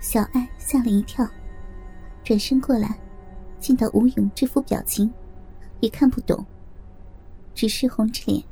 [0.00, 1.28] 小爱吓了一跳，
[2.24, 2.98] 转身过来，
[3.58, 5.12] 见到吴勇这副表情，
[5.80, 6.44] 也看不懂，
[7.54, 8.42] 只是红着脸，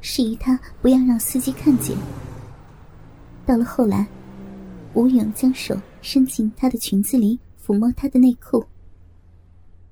[0.00, 1.96] 示意他不要让司机看见。
[3.46, 4.06] 到了后来，
[4.94, 8.64] 吴勇将手伸进她的裙子里抚摸她的内裤，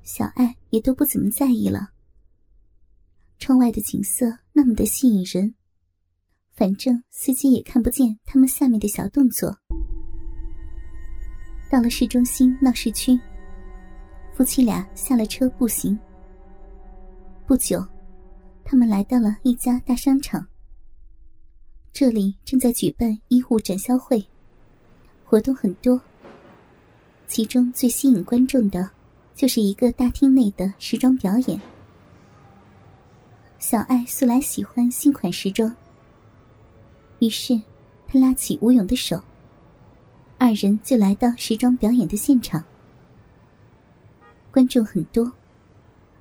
[0.02, 1.90] 小爱也都不怎么在意了。
[3.38, 5.54] 窗外的景色那么的吸引人，
[6.52, 9.58] 反正司机也看不见他们下面的小动作。
[11.68, 13.18] 到了市中心闹市区，
[14.32, 15.98] 夫妻俩下了车步行。
[17.44, 17.84] 不久，
[18.64, 20.46] 他们来到了一家大商场。
[21.92, 24.24] 这里正在举办衣物展销会，
[25.24, 26.00] 活动很多。
[27.26, 28.88] 其中最吸引观众的，
[29.34, 31.60] 就是一个大厅内的时装表演。
[33.58, 35.74] 小爱素来喜欢新款时装，
[37.18, 37.60] 于是
[38.06, 39.20] 她拉起吴勇的手。
[40.38, 42.62] 二人就来到时装表演的现场，
[44.52, 45.32] 观众很多，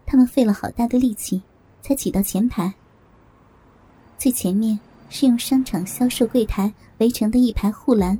[0.05, 1.41] 他们费了好大的力气
[1.81, 2.73] 才挤到前排。
[4.17, 8.17] 最前面是用商场销售柜台围成的一排护栏，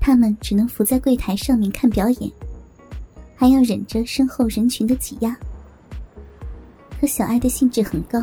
[0.00, 2.30] 他们只能伏在柜台上面看表演，
[3.36, 5.36] 还要忍着身后人群的挤压。
[7.00, 8.20] 可小爱的兴致很高，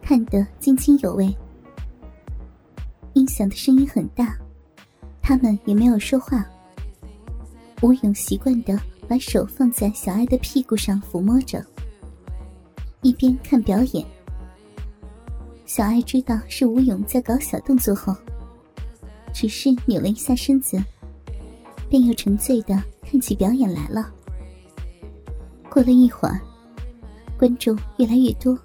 [0.00, 1.32] 看得津津有味。
[3.12, 4.34] 音响的声音很大。
[5.26, 6.44] 他们也没有说话。
[7.80, 11.64] 吴勇习惯的把手放在小爱的屁股上抚摸着，
[13.00, 14.04] 一边看表演。
[15.64, 18.14] 小爱知道是吴勇在搞小动作后，
[19.32, 20.78] 只是扭了一下身子，
[21.88, 24.12] 便又沉醉的看起表演来了。
[25.70, 26.38] 过了一会儿，
[27.38, 28.58] 观众越来越多，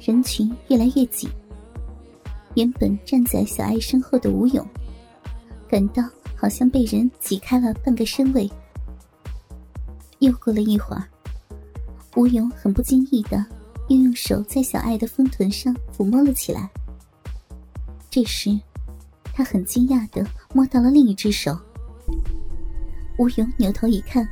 [0.00, 1.30] 人群越来越挤。
[2.56, 4.66] 原本站在小爱身后的吴勇。
[5.72, 6.02] 感到
[6.36, 8.46] 好像被人挤开了半个身位。
[10.18, 11.02] 又过了一会儿，
[12.14, 13.42] 吴勇很不经意的
[13.88, 16.68] 又用手在小爱的丰臀上抚摸了起来。
[18.10, 18.50] 这时，
[19.32, 21.58] 他很惊讶的摸到了另一只手。
[23.16, 24.28] 吴勇扭头一看，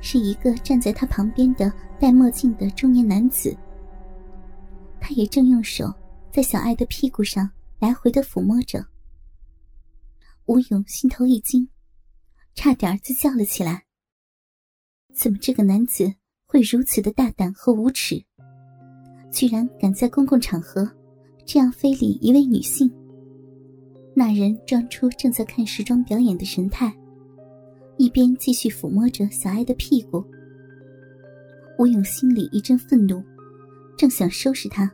[0.00, 3.56] 是一个站在他旁边的戴墨镜的中年男子。
[5.00, 5.94] 他也正用手
[6.32, 8.84] 在小爱的屁股上来回的抚摸着。
[10.46, 11.68] 吴勇心头一惊，
[12.54, 13.84] 差点就叫了起来。
[15.14, 16.12] 怎么这个男子
[16.46, 18.24] 会如此的大胆和无耻？
[19.30, 20.90] 居然敢在公共场合
[21.46, 22.90] 这样非礼一位女性？
[24.14, 26.92] 那人装出正在看时装表演的神态，
[27.96, 30.24] 一边继续抚摸着小爱的屁股。
[31.78, 33.22] 吴勇心里一阵愤怒，
[33.96, 34.92] 正想收拾他，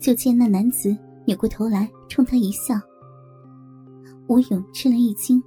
[0.00, 2.74] 就见那男子扭过头来冲他一笑。
[4.28, 5.42] 吴勇吃了一惊，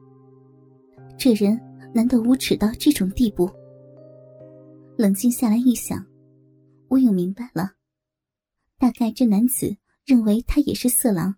[1.16, 1.59] 这人
[1.94, 3.47] 难道无耻到这种地步？
[4.97, 6.03] 冷静下来一想，
[6.90, 7.74] 吴勇明白了，
[8.80, 11.36] 大概这男子认为他也是色狼，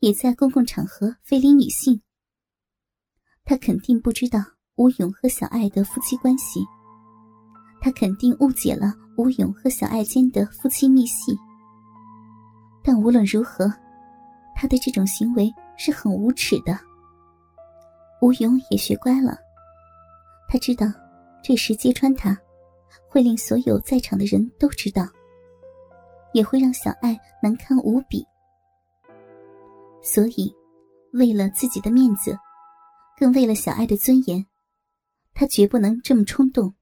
[0.00, 2.02] 也在公共场合非礼女性。
[3.44, 4.40] 他肯定不知道
[4.74, 6.60] 吴勇和小爱的夫妻关系，
[7.80, 11.38] 他肯定误解了吴勇和小爱间的夫妻密系。
[12.82, 13.72] 但无论如何，
[14.56, 15.54] 他的这种行为。
[15.78, 16.78] 是很无耻的。
[18.20, 19.38] 吴勇也学乖了，
[20.48, 20.86] 他知道
[21.42, 22.36] 这时揭穿他，
[23.08, 25.06] 会令所有在场的人都知道，
[26.32, 28.26] 也会让小爱难堪无比。
[30.02, 30.52] 所以，
[31.12, 32.36] 为了自己的面子，
[33.16, 34.44] 更为了小爱的尊严，
[35.32, 36.74] 他绝不能这么冲动。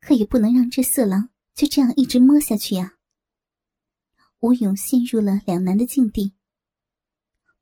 [0.00, 2.94] 可也不能让这色狼就这样一直摸下去呀。
[4.40, 6.34] 吴勇陷入了两难的境地。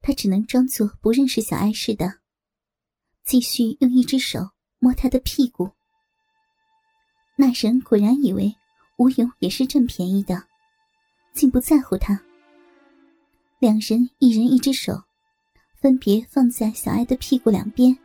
[0.03, 2.21] 他只能装作不认识小爱似的，
[3.25, 5.71] 继续用一只手摸她的屁股。
[7.37, 8.55] 那人果然以为
[8.99, 10.43] 吴勇也是占便宜的，
[11.33, 12.21] 竟不在乎他。
[13.59, 15.03] 两人一人一只手，
[15.81, 17.97] 分别放在小爱的屁股两边，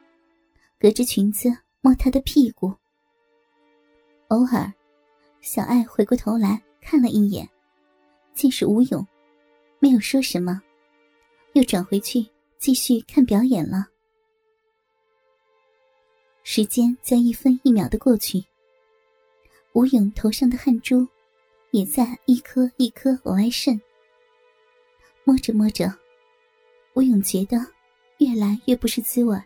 [0.79, 1.49] 隔着裙子
[1.81, 2.73] 摸她的屁股。
[4.29, 4.73] 偶尔，
[5.41, 7.49] 小爱回过头来看了一眼，
[8.33, 9.05] 见是吴勇，
[9.79, 10.61] 没有说什么。
[11.55, 12.27] 又转回去
[12.59, 13.87] 继续看表演了。
[16.43, 18.43] 时间在一分一秒的过去，
[19.71, 21.07] 吴勇头上的汗珠
[21.71, 23.79] 也在一颗一颗往外渗。
[25.23, 25.89] 摸着摸着，
[26.93, 27.57] 吴勇觉得
[28.17, 29.41] 越来越不是滋味。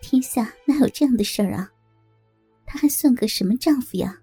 [0.00, 1.70] 天下哪有这样的事儿啊？
[2.64, 4.18] 他还算个什么丈夫呀？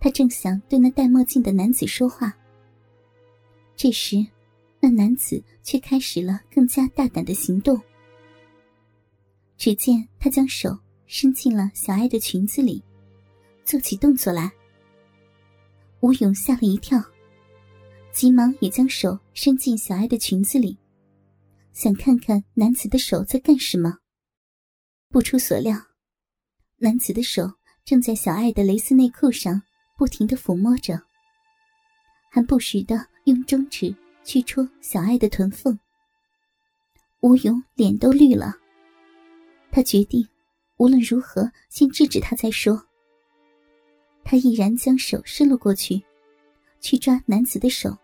[0.00, 2.36] 他正想对那戴墨镜的男子说话，
[3.76, 4.26] 这时。
[4.84, 7.80] 那男子却开始了更加大胆的行动。
[9.56, 12.84] 只见他将手伸进了小爱的裙子里，
[13.64, 14.52] 做起动作来。
[16.00, 17.02] 吴勇吓了一跳，
[18.12, 20.76] 急忙也将手伸进小爱的裙子里，
[21.72, 23.96] 想看看男子的手在干什么。
[25.08, 25.78] 不出所料，
[26.76, 27.50] 男子的手
[27.86, 29.62] 正在小爱的蕾丝内裤上
[29.96, 31.00] 不停的抚摸着，
[32.30, 33.96] 还不时的用中指。
[34.24, 35.78] 去戳小爱的臀缝，
[37.20, 38.54] 吴勇脸都绿了。
[39.70, 40.26] 他决定
[40.76, 42.84] 无论如何先制止他再说。
[44.24, 46.02] 他毅然将手伸了过去，
[46.80, 47.96] 去抓男子的手。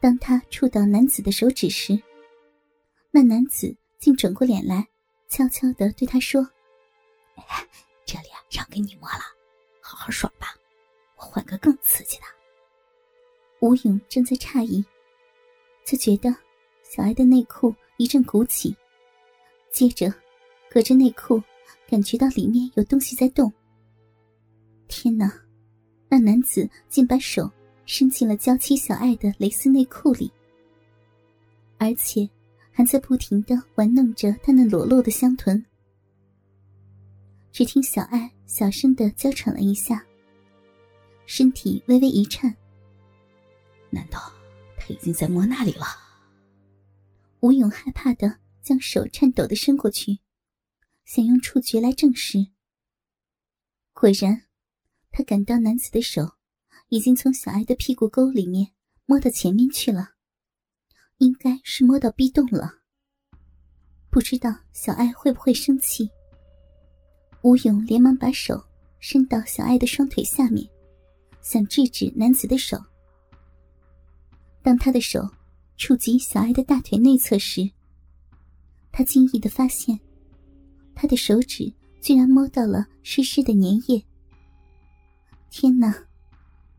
[0.00, 2.00] 当他触到男子的手指时，
[3.10, 4.86] 那男子竟转过脸来，
[5.28, 6.46] 悄悄的对他说
[8.04, 9.22] ：“这里啊，让给你摸了，
[9.80, 10.48] 好好爽吧，
[11.16, 12.24] 我换个更刺激的。”
[13.62, 14.84] 吴勇正在诧异，
[15.86, 16.34] 就觉得
[16.82, 18.76] 小爱的内裤一阵鼓起，
[19.70, 20.12] 接着
[20.68, 21.40] 隔着内裤
[21.88, 23.50] 感觉到里面有东西在动。
[24.88, 25.32] 天哪！
[26.08, 27.48] 那男子竟把手
[27.86, 30.28] 伸进了娇妻小爱的蕾丝内裤里，
[31.78, 32.28] 而且
[32.72, 35.64] 还在不停的玩弄着她那裸露的香臀。
[37.52, 40.04] 只听小爱小声的娇喘了一下，
[41.26, 42.52] 身体微微一颤。
[43.92, 44.32] 难道
[44.76, 45.84] 他已经在摸那里了？
[47.40, 50.20] 吴勇害怕的将手颤抖的伸过去，
[51.04, 52.46] 想用触觉来证实。
[53.92, 54.44] 果然，
[55.10, 56.36] 他感到男子的手
[56.88, 58.72] 已经从小爱的屁股沟里面
[59.04, 60.12] 摸到前面去了，
[61.18, 62.78] 应该是摸到逼洞了。
[64.08, 66.10] 不知道小爱会不会生气？
[67.42, 68.64] 吴勇连忙把手
[69.00, 70.66] 伸到小爱的双腿下面，
[71.42, 72.78] 想制止男子的手。
[74.62, 75.28] 当他的手
[75.76, 77.68] 触及小爱的大腿内侧时，
[78.92, 79.98] 他惊异的发现，
[80.94, 84.02] 他的手指居然摸到了湿湿的粘液。
[85.50, 85.92] 天哪，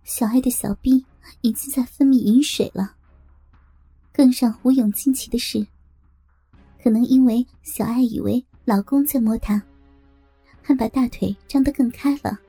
[0.04, 1.06] 小爱的小臂
[1.42, 2.96] 已经在分泌饮水了。
[4.12, 5.66] 更让吴勇惊奇的是，
[6.82, 9.62] 可能因为小爱以为老公在摸她，
[10.62, 12.40] 还把大腿张得更开了。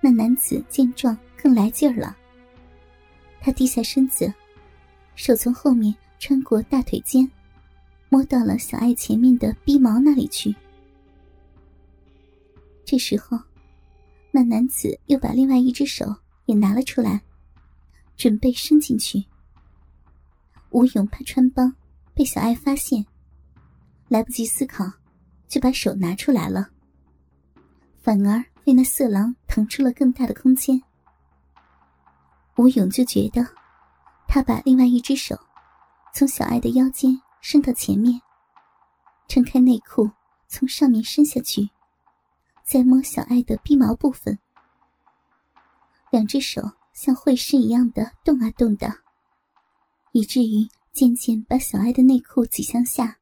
[0.00, 2.16] 那男子见状更来劲儿了。
[3.40, 4.32] 他低下身子，
[5.14, 7.30] 手从后面穿过大腿间，
[8.08, 10.54] 摸到了小爱前面的逼毛那里去。
[12.84, 13.38] 这时候，
[14.30, 16.14] 那男子又把另外一只手
[16.46, 17.22] 也拿了出来，
[18.16, 19.24] 准备伸进去。
[20.70, 21.74] 吴勇怕穿帮
[22.14, 23.04] 被小爱发现，
[24.08, 24.84] 来不及思考，
[25.48, 26.68] 就把手拿出来了，
[28.00, 30.80] 反而为那色狼腾出了更大的空间。
[32.56, 33.46] 吴勇就觉得，
[34.26, 35.38] 他把另外一只手
[36.14, 38.18] 从小爱的腰间伸到前面，
[39.28, 40.10] 撑开内裤，
[40.48, 41.68] 从上面伸下去，
[42.64, 44.38] 再摸小爱的逼毛部分。
[46.10, 46.62] 两只手
[46.94, 48.90] 像会师一样的动啊动的，
[50.12, 53.18] 以至于渐渐把小爱的内裤挤向下。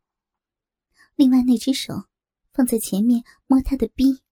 [1.16, 2.04] 另外那只手
[2.52, 4.22] 放在前面摸她的逼，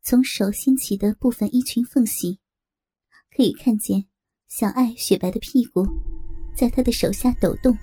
[0.00, 2.38] 从手掀起的部分衣裙缝隙。
[3.36, 4.02] 可以看见
[4.48, 5.86] 小爱雪白的屁股，
[6.56, 7.76] 在他的手下抖动。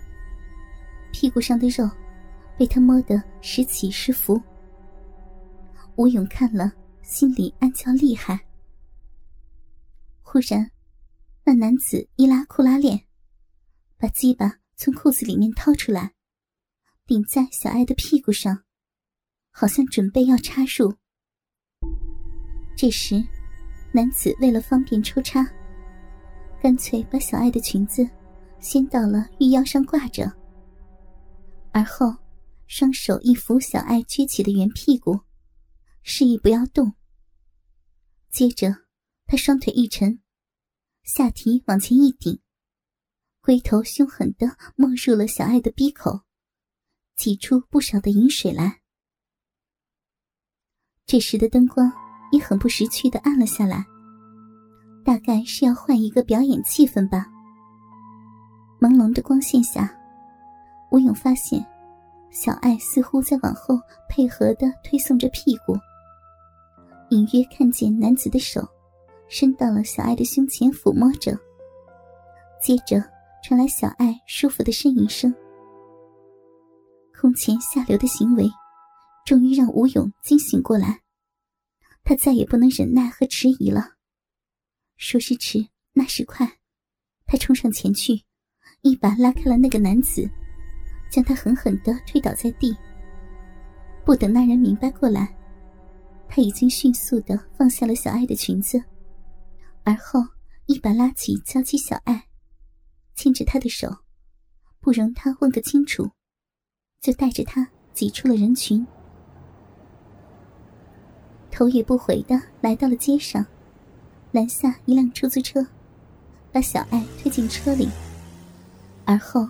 [1.12, 1.88] 屁股上的肉
[2.58, 4.42] 被他摸得时起时伏。
[5.96, 6.74] 吴勇看了，
[7.04, 8.44] 心里暗叫厉害。
[10.24, 10.72] 忽然，
[11.44, 13.06] 那男子一拉裤拉链，
[14.00, 16.14] 把鸡巴从裤子里面掏出来，
[17.06, 18.64] 顶在小爱的屁股上，
[19.52, 20.96] 好像准备要插入。
[22.76, 23.24] 这时。
[23.96, 25.46] 男子为了方便抽插，
[26.60, 28.10] 干脆把小爱的裙子
[28.60, 30.26] 掀到了玉腰上挂着，
[31.72, 32.12] 而后
[32.66, 35.20] 双手一扶小爱撅起的圆屁股，
[36.02, 36.92] 示意不要动。
[38.32, 38.76] 接着，
[39.28, 40.20] 他双腿一沉，
[41.04, 42.42] 下体往前一顶，
[43.42, 46.22] 龟头凶狠的没入了小爱的鼻口，
[47.16, 48.82] 挤出不少的饮水来。
[51.06, 52.03] 这时的灯光。
[52.34, 53.86] 也很不识趣的按了下来，
[55.06, 57.28] 大概是要换一个表演气氛吧。
[58.82, 59.96] 朦胧的光线下，
[60.90, 61.64] 吴勇发现
[62.32, 65.78] 小爱似乎在往后配合的推送着屁股，
[67.10, 68.68] 隐约看见男子的手
[69.30, 71.38] 伸到了小爱的胸前抚摸着，
[72.60, 73.00] 接着
[73.44, 75.32] 传来小爱舒服的呻吟声。
[77.22, 78.50] 空前下流的行为，
[79.24, 81.03] 终于让吴勇惊醒过来。
[82.04, 83.96] 他再也不能忍耐和迟疑了。
[84.98, 86.60] 说时迟，那时快，
[87.26, 88.24] 他冲上前去，
[88.82, 90.30] 一把拉开了那个男子，
[91.10, 92.76] 将他狠狠的推倒在地。
[94.06, 95.36] 不等那人明白过来，
[96.28, 98.84] 他已经迅速的放下了小爱的裙子，
[99.84, 100.20] 而后
[100.66, 102.28] 一把拉起娇妻小爱，
[103.16, 103.90] 牵着她的手，
[104.80, 106.12] 不容他问个清楚，
[107.00, 108.86] 就带着她挤出了人群，
[111.54, 113.46] 头也不回的来到了街上，
[114.32, 115.64] 拦下一辆出租车，
[116.52, 117.88] 把小爱推进车里，
[119.06, 119.48] 而后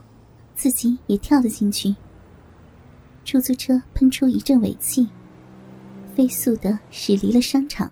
[0.54, 1.96] 自己也跳了进去。
[3.24, 5.08] 出租车喷出一阵尾气，
[6.14, 7.90] 飞速的驶离了商场。